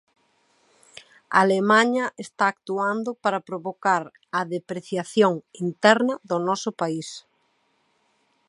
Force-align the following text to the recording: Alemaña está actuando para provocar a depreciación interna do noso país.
Alemaña 1.43 2.05
está 2.25 2.43
actuando 2.49 3.09
para 3.23 3.45
provocar 3.49 4.03
a 4.39 4.41
depreciación 4.55 5.33
interna 5.65 6.13
do 6.29 6.37
noso 6.47 6.69
país. 6.81 7.09